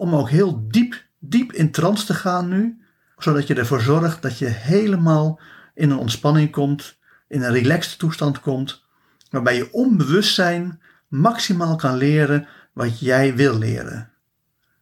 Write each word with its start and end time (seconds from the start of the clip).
om 0.00 0.14
ook 0.14 0.30
heel 0.30 0.68
diep, 0.68 1.04
diep 1.18 1.52
in 1.52 1.70
trance 1.70 2.06
te 2.06 2.14
gaan 2.14 2.48
nu, 2.48 2.80
zodat 3.18 3.46
je 3.46 3.54
ervoor 3.54 3.80
zorgt 3.80 4.22
dat 4.22 4.38
je 4.38 4.46
helemaal 4.46 5.40
in 5.74 5.90
een 5.90 5.98
ontspanning 5.98 6.50
komt, 6.50 6.98
in 7.28 7.42
een 7.42 7.52
relaxed 7.52 7.98
toestand 7.98 8.40
komt, 8.40 8.84
waarbij 9.30 9.56
je 9.56 9.72
onbewustzijn 9.72 10.80
maximaal 11.08 11.76
kan 11.76 11.96
leren 11.96 12.48
wat 12.72 13.00
jij 13.00 13.34
wil 13.34 13.58
leren. 13.58 14.10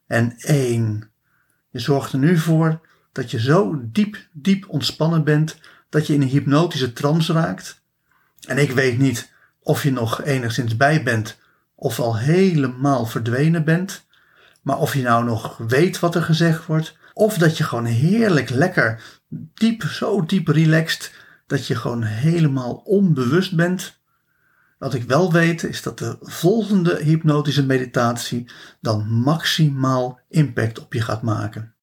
En 0.06 0.34
één, 0.38 1.10
je 1.70 1.78
zorgt 1.78 2.12
er 2.12 2.18
nu 2.18 2.38
voor 2.38 2.80
dat 3.12 3.30
je 3.30 3.40
zo 3.40 3.80
diep, 3.84 4.28
diep 4.32 4.68
ontspannen 4.68 5.24
bent 5.24 5.58
dat 5.88 6.06
je 6.06 6.14
in 6.14 6.22
een 6.22 6.28
hypnotische 6.28 6.92
trance 6.92 7.32
raakt. 7.32 7.82
En 8.46 8.58
ik 8.58 8.70
weet 8.70 8.98
niet 8.98 9.32
of 9.60 9.82
je 9.82 9.92
nog 9.92 10.22
enigszins 10.22 10.76
bij 10.76 11.02
bent 11.02 11.38
of 11.74 12.00
al 12.00 12.16
helemaal 12.18 13.06
verdwenen 13.06 13.64
bent. 13.64 14.06
Maar 14.62 14.78
of 14.78 14.94
je 14.94 15.02
nou 15.02 15.24
nog 15.24 15.56
weet 15.56 15.98
wat 15.98 16.14
er 16.14 16.22
gezegd 16.22 16.66
wordt, 16.66 16.96
of 17.12 17.38
dat 17.38 17.58
je 17.58 17.64
gewoon 17.64 17.84
heerlijk 17.84 18.50
lekker 18.50 19.02
diep, 19.54 19.82
zo 19.82 20.24
diep 20.24 20.48
relaxed, 20.48 21.12
dat 21.46 21.66
je 21.66 21.74
gewoon 21.74 22.02
helemaal 22.02 22.74
onbewust 22.74 23.56
bent. 23.56 24.00
Wat 24.78 24.94
ik 24.94 25.02
wel 25.02 25.32
weet 25.32 25.62
is 25.62 25.82
dat 25.82 25.98
de 25.98 26.16
volgende 26.20 26.98
hypnotische 27.02 27.66
meditatie 27.66 28.50
dan 28.80 29.06
maximaal 29.08 30.20
impact 30.28 30.80
op 30.80 30.92
je 30.92 31.00
gaat 31.00 31.22
maken. 31.22 31.74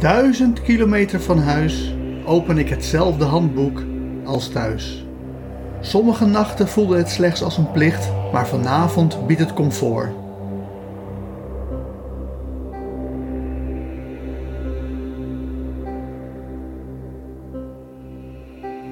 Duizend 0.00 0.62
kilometer 0.62 1.20
van 1.20 1.38
huis 1.38 1.94
open 2.24 2.58
ik 2.58 2.68
hetzelfde 2.68 3.24
handboek 3.24 3.82
als 4.24 4.48
thuis. 4.48 5.04
Sommige 5.80 6.24
nachten 6.24 6.68
voelde 6.68 6.96
het 6.96 7.08
slechts 7.08 7.42
als 7.42 7.56
een 7.56 7.70
plicht, 7.70 8.10
maar 8.32 8.48
vanavond 8.48 9.26
biedt 9.26 9.40
het 9.40 9.52
comfort. 9.52 10.25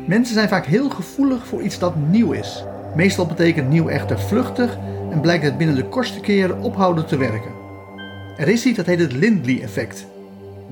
Mensen 0.06 0.34
zijn 0.34 0.48
vaak 0.48 0.66
heel 0.66 0.90
gevoelig 0.90 1.46
voor 1.46 1.62
iets 1.62 1.78
dat 1.78 1.96
nieuw 1.96 2.32
is. 2.32 2.64
Meestal 2.94 3.26
betekent 3.26 3.68
nieuw 3.68 3.88
echter 3.88 4.20
vluchtig 4.20 4.78
en 5.10 5.20
blijkt 5.20 5.44
het 5.44 5.58
binnen 5.58 5.76
de 5.76 5.84
kortste 5.84 6.20
keren 6.20 6.60
ophouden 6.60 7.06
te 7.06 7.16
werken. 7.16 7.50
Er 8.36 8.48
is 8.48 8.66
iets 8.66 8.76
dat 8.76 8.86
heet 8.86 8.98
het 8.98 9.12
Lindley-effect. 9.12 10.06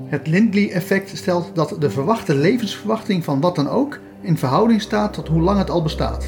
Het 0.05 0.27
Lindley-effect 0.27 1.17
stelt 1.17 1.51
dat 1.53 1.75
de 1.79 1.89
verwachte 1.89 2.35
levensverwachting 2.35 3.23
van 3.23 3.39
wat 3.39 3.55
dan 3.55 3.69
ook 3.69 3.99
in 4.21 4.37
verhouding 4.37 4.81
staat 4.81 5.13
tot 5.13 5.27
hoe 5.27 5.41
lang 5.41 5.57
het 5.57 5.69
al 5.69 5.83
bestaat. 5.83 6.25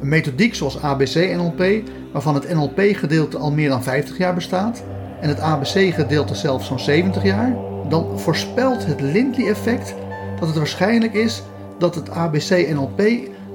Een 0.00 0.08
methodiek 0.08 0.54
zoals 0.54 0.82
ABC-NLP, 0.82 1.82
waarvan 2.12 2.34
het 2.34 2.54
NLP-gedeelte 2.54 3.38
al 3.38 3.52
meer 3.52 3.68
dan 3.68 3.82
50 3.82 4.18
jaar 4.18 4.34
bestaat 4.34 4.82
en 5.20 5.28
het 5.28 5.40
ABC-gedeelte 5.40 6.34
zelfs 6.34 6.66
zo'n 6.66 6.78
70 6.78 7.22
jaar, 7.22 7.56
dan 7.88 8.18
voorspelt 8.18 8.86
het 8.86 9.00
Lindley-effect 9.00 9.94
dat 10.38 10.48
het 10.48 10.56
waarschijnlijk 10.56 11.14
is 11.14 11.42
dat 11.78 11.94
het 11.94 12.10
ABC-NLP 12.10 13.02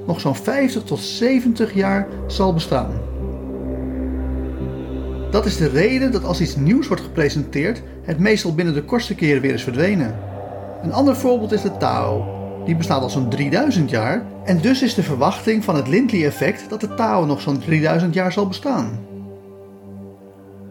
nog 0.06 0.20
zo'n 0.20 0.36
50 0.36 0.82
tot 0.82 1.00
70 1.00 1.74
jaar 1.74 2.08
zal 2.26 2.54
bestaan. 2.54 2.90
Dat 5.30 5.46
is 5.46 5.56
de 5.56 5.68
reden 5.68 6.12
dat 6.12 6.24
als 6.24 6.40
iets 6.40 6.56
nieuws 6.56 6.88
wordt 6.88 7.02
gepresenteerd, 7.02 7.82
het 8.02 8.18
meestal 8.18 8.54
binnen 8.54 8.74
de 8.74 8.82
kortste 8.82 9.14
keren 9.14 9.42
weer 9.42 9.54
is 9.54 9.62
verdwenen. 9.62 10.18
Een 10.82 10.92
ander 10.92 11.16
voorbeeld 11.16 11.52
is 11.52 11.62
de 11.62 11.76
Tao. 11.76 12.40
Die 12.64 12.76
bestaat 12.76 13.02
al 13.02 13.10
zo'n 13.10 13.28
3000 13.28 13.90
jaar 13.90 14.26
en 14.44 14.60
dus 14.60 14.82
is 14.82 14.94
de 14.94 15.02
verwachting 15.02 15.64
van 15.64 15.76
het 15.76 15.88
Lindley-effect 15.88 16.68
dat 16.68 16.80
de 16.80 16.94
Tao 16.94 17.24
nog 17.24 17.40
zo'n 17.40 17.58
3000 17.58 18.14
jaar 18.14 18.32
zal 18.32 18.46
bestaan. 18.46 18.98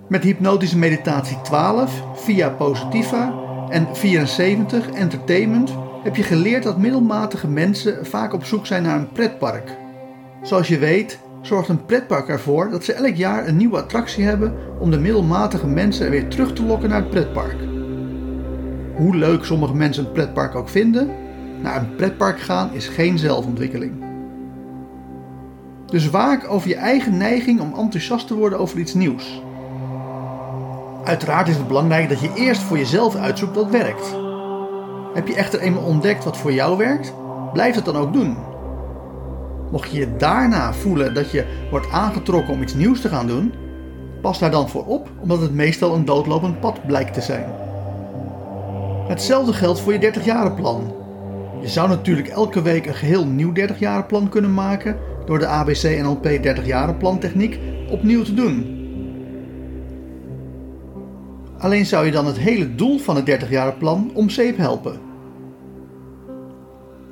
Met 0.08 0.24
hypnotische 0.24 0.78
meditatie 0.78 1.42
12, 1.42 2.04
via 2.14 2.50
Positiva 2.50 3.34
en 3.72 3.96
74 3.96 4.90
Entertainment 4.90 5.74
heb 6.04 6.16
je 6.16 6.24
geleerd 6.24 6.64
dat 6.64 6.78
middelmatige 6.78 7.48
mensen 7.48 8.06
vaak 8.06 8.34
op 8.34 8.46
zoek 8.46 8.66
zijn 8.66 8.84
naar 8.84 8.98
een 8.98 9.12
pretpark. 9.12 9.78
Zoals 10.42 10.68
je 10.68 10.78
weet 10.78 11.20
zorgt 11.42 11.70
een 11.70 11.86
pretpark 11.86 12.28
ervoor 12.28 12.70
dat 12.70 12.84
ze 12.84 12.94
elk 12.94 13.16
jaar 13.16 13.48
een 13.48 13.58
nieuwe 13.58 13.78
attractie 13.78 14.24
hebben 14.24 14.54
om 14.80 14.92
de 14.92 15.00
middelmatige 15.00 15.68
mensen 15.68 16.10
weer 16.10 16.28
terug 16.28 16.54
te 16.54 16.64
lokken 16.64 16.90
naar 16.90 17.02
het 17.02 17.10
pretpark. 17.10 17.58
Hoe 18.96 19.16
leuk 19.16 19.44
sommige 19.44 19.76
mensen 19.76 20.06
een 20.06 20.12
pretpark 20.12 20.56
ook 20.56 20.70
vinden, 20.70 21.10
naar 21.62 21.82
een 21.82 21.96
pretpark 21.96 22.40
gaan 22.40 22.74
is 22.74 22.88
geen 22.88 23.18
zelfontwikkeling. 23.18 23.94
Dus 25.86 26.10
waak 26.10 26.50
over 26.50 26.70
je 26.70 26.76
eigen 26.76 27.18
neiging 27.18 27.60
om 27.60 27.74
enthousiast 27.76 28.28
te 28.28 28.36
worden 28.36 28.60
over 28.60 28.80
iets 28.80 28.94
nieuws. 28.94 29.42
Uiteraard 31.04 31.48
is 31.48 31.58
het 31.58 31.68
belangrijk 31.68 32.10
dat 32.10 32.20
je 32.20 32.32
eerst 32.36 32.62
voor 32.62 32.78
jezelf 32.78 33.16
uitzoekt 33.16 33.56
wat 33.56 33.70
werkt. 33.70 34.16
Heb 35.14 35.28
je 35.28 35.36
echter 35.36 35.60
eenmaal 35.60 35.84
ontdekt 35.84 36.24
wat 36.24 36.38
voor 36.38 36.54
jou 36.54 36.78
werkt, 36.78 37.14
blijf 37.54 37.76
het 37.76 37.86
dan 37.86 37.96
ook 37.96 38.14
doen. 38.14 38.38
Mocht 39.72 39.92
je 39.92 40.00
je 40.00 40.16
daarna 40.18 40.74
voelen 40.74 41.14
dat 41.14 41.32
je 41.32 41.46
wordt 41.70 41.92
aangetrokken 41.92 42.54
om 42.54 42.62
iets 42.62 42.74
nieuws 42.74 43.02
te 43.02 43.10
gaan 43.10 43.28
doen, 43.28 43.54
pas 44.22 44.40
daar 44.40 44.52
dan 44.52 44.70
voor 44.70 44.86
op, 44.86 45.10
omdat 45.20 45.42
het 45.42 45.54
meestal 45.54 45.96
een 45.96 46.06
doodlopend 46.06 46.60
pad 46.60 46.86
blijkt 46.88 47.14
te 47.14 47.22
zijn. 47.22 47.46
Hetzelfde 49.08 49.54
geldt 49.54 49.80
voor 49.80 49.94
je 49.94 50.14
30-jarenplan. 50.14 50.94
Je 51.62 51.68
zou 51.68 51.90
natuurlijk 51.90 52.28
elke 52.28 52.62
week 52.62 52.86
een 52.86 52.94
geheel 52.94 53.26
nieuw 53.26 53.54
30-jarenplan 53.54 54.30
kunnen 54.30 54.54
maken 54.54 54.98
door 55.26 55.40
de 55.40 55.48
ABC 55.48 56.02
NLP 56.02 56.26
30-jarenplan 56.26 57.20
techniek 57.20 57.60
opnieuw 57.90 58.24
te 58.24 58.34
doen. 58.34 58.81
Alleen 61.62 61.86
zou 61.86 62.06
je 62.06 62.12
dan 62.12 62.26
het 62.26 62.38
hele 62.38 62.76
doel 62.76 63.00
van 63.00 63.16
het 63.16 63.44
30-jarenplan 63.44 64.12
om 64.14 64.30
zeep 64.30 64.58
helpen. 64.58 65.00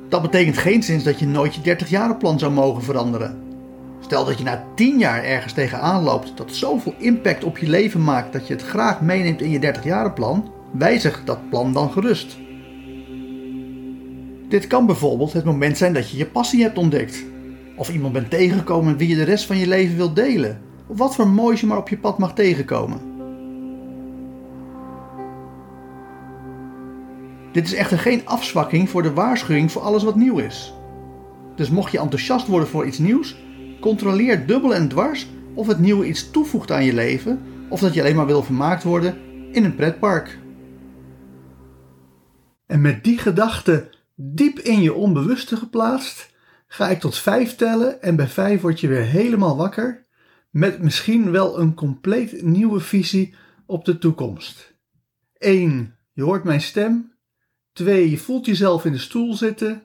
Dat 0.08 0.22
betekent 0.22 0.58
geen 0.58 0.82
zins 0.82 1.04
dat 1.04 1.18
je 1.18 1.26
nooit 1.26 1.54
je 1.54 1.76
30-jarenplan 1.76 2.36
zou 2.36 2.52
mogen 2.52 2.82
veranderen. 2.82 3.38
Stel 4.00 4.24
dat 4.24 4.38
je 4.38 4.44
na 4.44 4.64
10 4.74 4.98
jaar 4.98 5.24
ergens 5.24 5.52
tegenaan 5.52 6.02
loopt 6.02 6.32
dat 6.36 6.54
zoveel 6.54 6.94
impact 6.98 7.44
op 7.44 7.58
je 7.58 7.68
leven 7.68 8.04
maakt 8.04 8.32
dat 8.32 8.46
je 8.46 8.52
het 8.52 8.62
graag 8.62 9.00
meeneemt 9.00 9.40
in 9.40 9.50
je 9.50 9.74
30-jarenplan, 9.74 10.42
wijzig 10.72 11.22
dat 11.24 11.50
plan 11.50 11.72
dan 11.72 11.90
gerust. 11.90 12.38
Dit 14.48 14.66
kan 14.66 14.86
bijvoorbeeld 14.86 15.32
het 15.32 15.44
moment 15.44 15.76
zijn 15.76 15.92
dat 15.92 16.10
je 16.10 16.16
je 16.16 16.26
passie 16.26 16.62
hebt 16.62 16.78
ontdekt. 16.78 17.24
Of 17.76 17.92
iemand 17.92 18.12
bent 18.12 18.30
tegengekomen 18.30 18.96
wie 18.96 19.08
je 19.08 19.16
de 19.16 19.22
rest 19.22 19.46
van 19.46 19.58
je 19.58 19.66
leven 19.66 19.96
wilt 19.96 20.16
delen. 20.16 20.60
Of 20.86 20.98
wat 20.98 21.14
voor 21.14 21.28
moois 21.28 21.60
je 21.60 21.66
maar 21.66 21.78
op 21.78 21.88
je 21.88 21.98
pad 21.98 22.18
mag 22.18 22.34
tegenkomen. 22.34 23.09
Dit 27.52 27.64
is 27.64 27.74
echter 27.74 27.98
geen 27.98 28.26
afzwakking 28.26 28.90
voor 28.90 29.02
de 29.02 29.12
waarschuwing 29.12 29.72
voor 29.72 29.82
alles 29.82 30.02
wat 30.02 30.16
nieuw 30.16 30.38
is. 30.38 30.74
Dus 31.56 31.70
mocht 31.70 31.92
je 31.92 31.98
enthousiast 31.98 32.46
worden 32.46 32.68
voor 32.68 32.86
iets 32.86 32.98
nieuws, 32.98 33.36
controleer 33.80 34.46
dubbel 34.46 34.74
en 34.74 34.88
dwars 34.88 35.26
of 35.54 35.66
het 35.66 35.78
nieuwe 35.78 36.06
iets 36.06 36.30
toevoegt 36.30 36.70
aan 36.70 36.84
je 36.84 36.94
leven 36.94 37.42
of 37.68 37.80
dat 37.80 37.94
je 37.94 38.00
alleen 38.00 38.16
maar 38.16 38.26
wil 38.26 38.42
vermaakt 38.42 38.82
worden 38.82 39.18
in 39.52 39.64
een 39.64 39.74
pretpark. 39.74 40.38
En 42.66 42.80
met 42.80 43.04
die 43.04 43.18
gedachte 43.18 43.90
diep 44.14 44.58
in 44.58 44.82
je 44.82 44.94
onbewuste 44.94 45.56
geplaatst, 45.56 46.30
ga 46.66 46.88
ik 46.88 47.00
tot 47.00 47.18
vijf 47.18 47.56
tellen 47.56 48.02
en 48.02 48.16
bij 48.16 48.28
vijf 48.28 48.60
word 48.60 48.80
je 48.80 48.88
weer 48.88 49.04
helemaal 49.04 49.56
wakker 49.56 50.06
met 50.50 50.82
misschien 50.82 51.30
wel 51.30 51.60
een 51.60 51.74
compleet 51.74 52.42
nieuwe 52.42 52.80
visie 52.80 53.34
op 53.66 53.84
de 53.84 53.98
toekomst. 53.98 54.74
1. 55.38 55.96
Je 56.12 56.22
hoort 56.22 56.44
mijn 56.44 56.60
stem. 56.60 57.12
2. 57.72 58.10
Je 58.10 58.18
voelt 58.18 58.46
jezelf 58.46 58.84
in 58.84 58.92
de 58.92 58.98
stoel 58.98 59.34
zitten. 59.34 59.82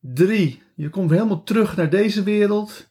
3. 0.00 0.62
Je 0.74 0.90
komt 0.90 1.10
helemaal 1.10 1.42
terug 1.42 1.76
naar 1.76 1.90
deze 1.90 2.22
wereld. 2.22 2.90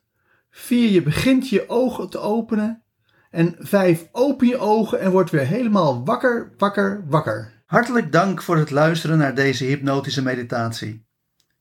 4. 0.50 0.90
Je 0.90 1.02
begint 1.02 1.50
je 1.50 1.70
ogen 1.70 2.10
te 2.10 2.20
openen. 2.20 2.84
En 3.30 3.56
5. 3.60 4.08
Open 4.12 4.48
je 4.48 4.58
ogen 4.58 5.00
en 5.00 5.12
word 5.12 5.30
weer 5.30 5.48
helemaal 5.48 6.06
wakker, 6.06 6.54
wakker, 6.58 7.04
wakker. 7.08 7.64
Hartelijk 7.66 8.12
dank 8.12 8.42
voor 8.42 8.58
het 8.58 8.72
luisteren 8.72 9.18
naar 9.18 9.36
deze 9.36 9.64
hypnotische 9.64 10.22
meditatie. 10.22 11.08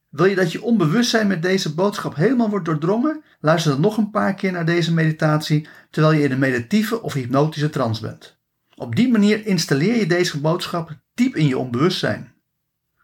Wil 0.08 0.26
je 0.26 0.34
dat 0.34 0.52
je 0.52 0.62
onbewustzijn 0.62 1.26
met 1.26 1.42
deze 1.42 1.74
boodschap 1.74 2.14
helemaal 2.14 2.50
wordt 2.50 2.64
doordrongen? 2.64 3.22
Luister 3.40 3.72
dan 3.72 3.80
nog 3.80 3.96
een 3.96 4.10
paar 4.10 4.34
keer 4.34 4.52
naar 4.52 4.64
deze 4.64 4.94
meditatie 4.94 5.68
terwijl 5.90 6.14
je 6.14 6.24
in 6.24 6.32
een 6.32 6.38
meditieve 6.38 7.02
of 7.02 7.12
hypnotische 7.12 7.70
trance 7.70 8.00
bent. 8.00 8.38
Op 8.74 8.96
die 8.96 9.08
manier 9.08 9.46
installeer 9.46 9.96
je 9.96 10.06
deze 10.06 10.40
boodschap 10.40 10.98
diep 11.14 11.36
in 11.36 11.46
je 11.46 11.58
onbewustzijn. 11.58 12.32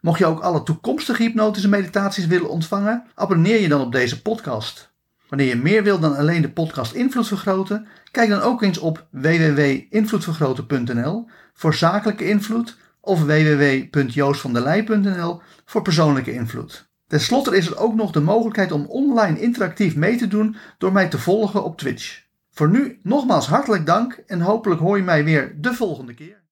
Mocht 0.05 0.19
je 0.19 0.25
ook 0.25 0.39
alle 0.39 0.63
toekomstige 0.63 1.23
hypnotische 1.23 1.69
meditaties 1.69 2.25
willen 2.25 2.49
ontvangen, 2.49 3.03
abonneer 3.15 3.61
je 3.61 3.67
dan 3.67 3.81
op 3.81 3.91
deze 3.91 4.21
podcast. 4.21 4.93
Wanneer 5.29 5.47
je 5.47 5.55
meer 5.55 5.83
wilt 5.83 6.01
dan 6.01 6.15
alleen 6.15 6.41
de 6.41 6.51
podcast 6.51 6.93
Invloed 6.93 7.27
Vergroten, 7.27 7.87
kijk 8.11 8.29
dan 8.29 8.41
ook 8.41 8.61
eens 8.61 8.77
op 8.77 9.07
www.invloedvergroten.nl 9.09 11.29
voor 11.53 11.73
zakelijke 11.73 12.27
invloed 12.27 12.77
of 13.01 13.23
www.joostvandelij.nl 13.23 15.41
voor 15.65 15.81
persoonlijke 15.81 16.33
invloed. 16.33 16.89
Ten 17.07 17.19
slotte 17.19 17.57
is 17.57 17.67
er 17.67 17.77
ook 17.77 17.95
nog 17.95 18.11
de 18.11 18.21
mogelijkheid 18.21 18.71
om 18.71 18.85
online 18.85 19.41
interactief 19.41 19.95
mee 19.95 20.17
te 20.17 20.27
doen 20.27 20.55
door 20.77 20.91
mij 20.91 21.07
te 21.07 21.19
volgen 21.19 21.63
op 21.63 21.77
Twitch. 21.77 22.23
Voor 22.51 22.69
nu 22.69 22.99
nogmaals 23.03 23.47
hartelijk 23.47 23.85
dank 23.85 24.23
en 24.27 24.41
hopelijk 24.41 24.81
hoor 24.81 24.97
je 24.97 25.03
mij 25.03 25.23
weer 25.23 25.55
de 25.61 25.73
volgende 25.73 26.13
keer. 26.13 26.43